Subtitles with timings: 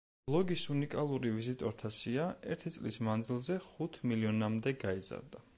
[0.27, 2.25] ბლოგის უნიკალური ვიზიტორთა სია,
[2.57, 5.49] ერთი წლის მანძილზე ხუთ მილიონამდე გაიზარდა.